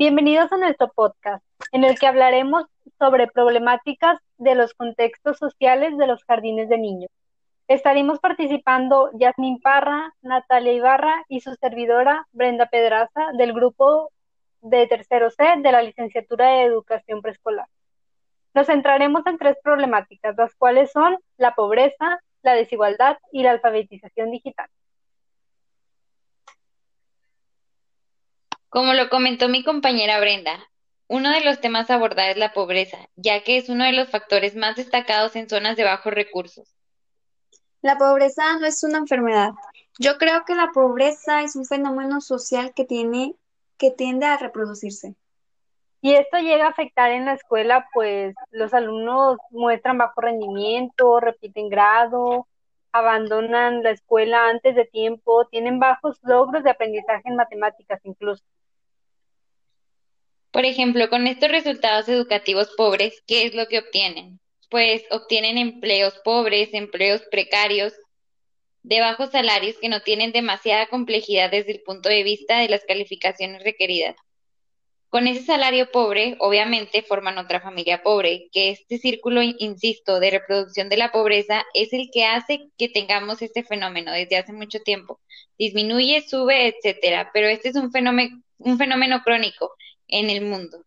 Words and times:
Bienvenidos 0.00 0.52
a 0.52 0.58
nuestro 0.58 0.92
podcast, 0.92 1.44
en 1.72 1.82
el 1.82 1.98
que 1.98 2.06
hablaremos 2.06 2.66
sobre 3.00 3.26
problemáticas 3.26 4.20
de 4.36 4.54
los 4.54 4.72
contextos 4.72 5.38
sociales 5.38 5.98
de 5.98 6.06
los 6.06 6.22
jardines 6.22 6.68
de 6.68 6.78
niños. 6.78 7.10
Estaremos 7.66 8.20
participando 8.20 9.10
Yasmin 9.14 9.60
Parra, 9.60 10.14
Natalia 10.22 10.72
Ibarra 10.72 11.24
y 11.28 11.40
su 11.40 11.52
servidora 11.56 12.28
Brenda 12.30 12.66
Pedraza 12.66 13.32
del 13.32 13.52
grupo 13.52 14.12
de 14.60 14.86
tercero 14.86 15.30
C 15.30 15.42
de 15.58 15.72
la 15.72 15.82
licenciatura 15.82 16.46
de 16.46 16.62
Educación 16.62 17.20
Preescolar. 17.20 17.66
Nos 18.54 18.68
centraremos 18.68 19.26
en 19.26 19.36
tres 19.36 19.56
problemáticas, 19.64 20.36
las 20.36 20.54
cuales 20.54 20.92
son 20.92 21.18
la 21.38 21.56
pobreza, 21.56 22.20
la 22.42 22.54
desigualdad 22.54 23.18
y 23.32 23.42
la 23.42 23.50
alfabetización 23.50 24.30
digital. 24.30 24.68
Como 28.68 28.92
lo 28.92 29.08
comentó 29.08 29.48
mi 29.48 29.64
compañera 29.64 30.20
Brenda, 30.20 30.58
uno 31.06 31.30
de 31.30 31.40
los 31.40 31.60
temas 31.60 31.88
a 31.88 31.94
abordar 31.94 32.30
es 32.30 32.36
la 32.36 32.52
pobreza, 32.52 32.98
ya 33.16 33.42
que 33.42 33.56
es 33.56 33.70
uno 33.70 33.84
de 33.84 33.92
los 33.92 34.10
factores 34.10 34.56
más 34.56 34.76
destacados 34.76 35.36
en 35.36 35.48
zonas 35.48 35.76
de 35.76 35.84
bajos 35.84 36.12
recursos. 36.12 36.74
La 37.80 37.96
pobreza 37.96 38.58
no 38.58 38.66
es 38.66 38.84
una 38.84 38.98
enfermedad. 38.98 39.52
Yo 39.98 40.18
creo 40.18 40.44
que 40.44 40.54
la 40.54 40.70
pobreza 40.74 41.42
es 41.42 41.56
un 41.56 41.64
fenómeno 41.64 42.20
social 42.20 42.72
que 42.74 42.84
tiene 42.84 43.34
que 43.78 43.90
tiende 43.90 44.26
a 44.26 44.36
reproducirse. 44.36 45.14
Y 46.00 46.14
esto 46.14 46.38
llega 46.38 46.66
a 46.66 46.70
afectar 46.70 47.10
en 47.10 47.24
la 47.24 47.32
escuela, 47.32 47.88
pues 47.94 48.34
los 48.50 48.74
alumnos 48.74 49.38
muestran 49.50 49.98
bajo 49.98 50.20
rendimiento, 50.20 51.20
repiten 51.20 51.68
grado, 51.68 52.46
abandonan 52.92 53.82
la 53.82 53.90
escuela 53.90 54.48
antes 54.48 54.74
de 54.76 54.84
tiempo, 54.84 55.46
tienen 55.46 55.78
bajos 55.78 56.18
logros 56.22 56.62
de 56.64 56.70
aprendizaje 56.70 57.22
en 57.24 57.36
matemáticas 57.36 58.00
incluso. 58.04 58.44
Por 60.58 60.66
ejemplo, 60.66 61.08
con 61.08 61.28
estos 61.28 61.50
resultados 61.50 62.08
educativos 62.08 62.70
pobres, 62.76 63.22
¿qué 63.28 63.44
es 63.44 63.54
lo 63.54 63.68
que 63.68 63.78
obtienen? 63.78 64.40
Pues 64.68 65.04
obtienen 65.12 65.56
empleos 65.56 66.14
pobres, 66.24 66.70
empleos 66.72 67.22
precarios, 67.30 67.92
de 68.82 68.98
bajos 68.98 69.30
salarios 69.30 69.76
que 69.80 69.88
no 69.88 70.00
tienen 70.00 70.32
demasiada 70.32 70.88
complejidad 70.88 71.52
desde 71.52 71.70
el 71.70 71.82
punto 71.82 72.08
de 72.08 72.24
vista 72.24 72.58
de 72.58 72.68
las 72.68 72.84
calificaciones 72.84 73.62
requeridas. 73.62 74.16
Con 75.10 75.28
ese 75.28 75.44
salario 75.44 75.92
pobre, 75.92 76.34
obviamente, 76.40 77.02
forman 77.02 77.38
otra 77.38 77.60
familia 77.60 78.02
pobre, 78.02 78.48
que 78.50 78.70
este 78.70 78.98
círculo, 78.98 79.42
insisto, 79.42 80.18
de 80.18 80.32
reproducción 80.32 80.88
de 80.88 80.96
la 80.96 81.12
pobreza 81.12 81.64
es 81.72 81.92
el 81.92 82.10
que 82.12 82.24
hace 82.24 82.66
que 82.76 82.88
tengamos 82.88 83.42
este 83.42 83.62
fenómeno 83.62 84.10
desde 84.10 84.38
hace 84.38 84.52
mucho 84.52 84.80
tiempo. 84.80 85.20
Disminuye, 85.56 86.26
sube, 86.28 86.66
etcétera, 86.66 87.30
pero 87.32 87.46
este 87.46 87.68
es 87.68 87.76
un 87.76 87.92
fenómeno, 87.92 88.42
un 88.58 88.76
fenómeno 88.76 89.22
crónico 89.22 89.76
en 90.08 90.30
el 90.30 90.44
mundo. 90.44 90.84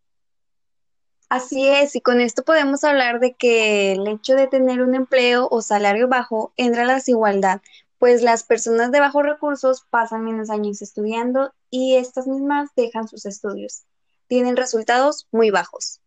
Así 1.30 1.66
es, 1.66 1.95
y 1.95 2.02
con 2.02 2.19
esto 2.19 2.44
podemos 2.44 2.83
hablar 2.83 3.22
de 3.22 3.33
que 3.36 3.94
el 3.94 4.05
hecho 4.08 4.36
de 4.36 4.47
tener 4.47 4.81
un 4.81 4.95
empleo 4.95 5.47
o 5.50 5.61
salario 5.61 6.09
bajo 6.09 6.52
entra 6.58 6.83
la 6.83 6.95
desigualdad, 6.95 7.61
pues 7.99 8.22
las 8.22 8.44
personas 8.44 8.92
de 8.92 8.99
bajos 8.99 9.23
recursos 9.23 9.86
pasan 9.89 10.25
menos 10.25 10.49
años 10.49 10.81
estudiando 10.81 11.53
y 11.69 11.95
estas 11.95 12.27
mismas 12.27 12.72
dejan 12.75 13.08
sus 13.08 13.25
estudios. 13.25 13.83
Tienen 14.27 14.58
resultados 14.58 15.27
muy 15.31 15.52
bajos. 15.52 16.02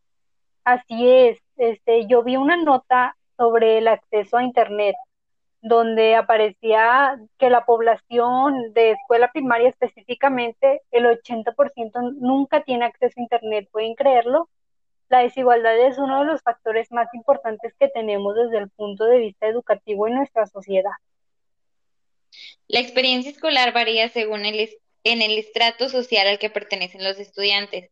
Así 0.65 1.09
es, 1.09 1.39
este, 1.57 2.07
yo 2.07 2.23
vi 2.23 2.37
una 2.37 2.57
nota 2.57 3.17
sobre 3.39 3.79
el 3.79 3.89
acceso 3.89 4.37
a 4.37 4.45
Internet 4.45 4.97
donde 5.65 6.15
aparecía 6.15 7.19
que 7.39 7.49
la 7.49 7.65
población 7.65 8.75
de 8.75 8.91
escuela 8.91 9.33
primaria 9.33 9.71
específicamente, 9.71 10.83
el 10.91 11.07
80% 11.07 12.17
nunca 12.21 12.63
tiene 12.65 12.85
acceso 12.85 13.15
a 13.17 13.23
Internet, 13.23 13.69
¿pueden 13.73 13.95
creerlo? 13.95 14.51
La 15.09 15.21
desigualdad 15.21 15.79
es 15.79 15.97
uno 15.97 16.21
de 16.21 16.27
los 16.27 16.43
factores 16.43 16.93
más 16.93 17.09
importantes 17.15 17.73
que 17.81 17.89
tenemos 17.89 18.35
desde 18.35 18.59
el 18.59 18.69
punto 18.69 19.07
de 19.07 19.17
vista 19.17 19.47
educativo 19.47 20.07
en 20.07 20.17
nuestra 20.17 20.47
sociedad. 20.47 20.93
La 22.69 22.81
experiencia 22.81 23.31
escolar 23.31 23.73
varía 23.73 24.11
según 24.11 24.45
el, 24.45 24.69
en 25.03 25.23
el 25.23 25.39
estrato 25.39 25.89
social 25.89 26.29
al 26.29 26.39
que 26.39 26.51
pertenecen 26.51 27.03
los 27.03 27.19
estudiantes. 27.19 27.91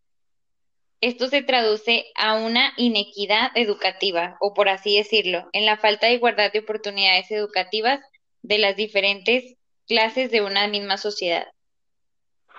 Esto 1.03 1.27
se 1.27 1.43
traduce 1.43 2.05
a 2.15 2.37
una 2.37 2.73
inequidad 2.77 3.51
educativa, 3.57 4.37
o 4.39 4.55
por 4.55 4.69
así 4.69 4.97
decirlo, 4.97 5.49
en 5.53 5.67
la 5.67 5.77
falta 5.77 6.07
de 6.07 6.13
igualdad 6.13 6.53
de 6.53 6.61
oportunidades 6.61 7.29
educativas 7.33 7.99
de 8.43 8.59
las 8.59 8.77
diferentes 8.77 9.57
clases 9.89 10.31
de 10.31 10.43
una 10.43 10.69
misma 10.69 10.99
sociedad. 10.99 11.49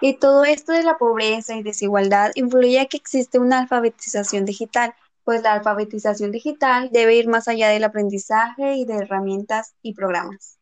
Y 0.01 0.19
todo 0.19 0.43
esto 0.43 0.73
de 0.73 0.83
la 0.83 0.97
pobreza 0.97 1.55
y 1.55 1.63
desigualdad 1.63 2.31
influye 2.35 2.81
a 2.81 2.87
que 2.87 2.97
existe 2.97 3.39
una 3.39 3.59
alfabetización 3.59 4.43
digital, 4.43 4.93
pues 5.23 5.41
la 5.41 5.53
alfabetización 5.53 6.33
digital 6.33 6.89
debe 6.91 7.15
ir 7.15 7.29
más 7.29 7.47
allá 7.47 7.69
del 7.69 7.85
aprendizaje 7.85 8.75
y 8.75 8.83
de 8.83 8.95
herramientas 8.95 9.73
y 9.81 9.93
programas. 9.93 10.59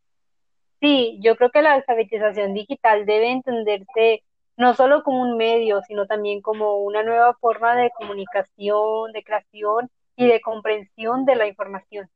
Sí, 0.82 1.18
yo 1.24 1.36
creo 1.36 1.50
que 1.50 1.64
la 1.64 1.74
alfabetización 1.74 2.54
digital 2.54 3.08
debe 3.08 3.32
entenderse 3.32 4.22
no 4.58 4.76
solo 4.76 5.04
como 5.04 5.22
un 5.22 5.38
medio, 5.38 5.82
sino 5.88 6.06
también 6.06 6.42
como 6.42 6.78
una 6.78 7.04
nueva 7.04 7.34
forma 7.36 7.76
de 7.76 7.92
comunicación, 7.92 9.12
de 9.12 9.24
creación 9.24 9.90
y 10.16 10.28
de 10.28 10.42
comprensión 10.42 11.26
de 11.26 11.36
la 11.36 11.48
información. 11.48 12.10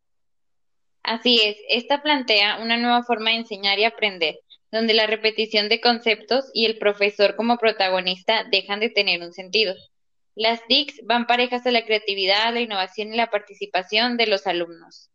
Así 1.04 1.40
es, 1.44 1.58
esta 1.70 2.02
plantea 2.02 2.60
una 2.62 2.78
nueva 2.78 3.04
forma 3.04 3.30
de 3.30 3.38
enseñar 3.38 3.78
y 3.80 3.84
aprender, 3.84 4.40
donde 4.72 4.94
la 4.94 5.08
repetición 5.08 5.70
de 5.70 5.80
conceptos 5.80 6.50
y 6.54 6.66
el 6.66 6.78
profesor 6.78 7.36
como 7.36 7.58
protagonista 7.58 8.44
dejan 8.52 8.80
de 8.80 8.90
tener 8.90 9.22
un 9.22 9.32
sentido. 9.32 9.76
Las 10.36 10.66
TICs 10.68 11.02
van 11.06 11.28
parejas 11.28 11.66
a 11.66 11.72
la 11.72 11.86
creatividad, 11.86 12.54
la 12.54 12.60
innovación 12.60 13.14
y 13.14 13.18
la 13.18 13.30
participación 13.30 14.18
de 14.18 14.28
los 14.28 14.48
alumnos. 14.48 15.10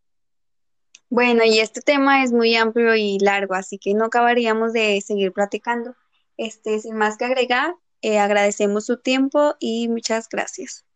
Bueno, 1.10 1.44
y 1.44 1.58
este 1.58 1.80
tema 1.80 2.22
es 2.22 2.32
muy 2.32 2.54
amplio 2.54 2.94
y 2.94 3.18
largo, 3.18 3.54
así 3.54 3.78
que 3.78 3.92
no 3.94 4.04
acabaríamos 4.06 4.72
de 4.72 5.00
seguir 5.00 5.32
platicando. 5.32 5.94
Este, 6.40 6.80
sin 6.80 6.96
más 6.96 7.18
que 7.18 7.26
agregar, 7.26 7.76
eh, 8.00 8.18
agradecemos 8.18 8.86
su 8.86 8.96
tiempo 9.00 9.56
y 9.60 9.88
muchas 9.88 10.26
gracias. 10.26 10.86